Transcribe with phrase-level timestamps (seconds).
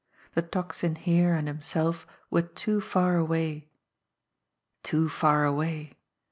[0.33, 3.69] The Tocsin here and himself were too far away.
[4.81, 5.93] Too far away!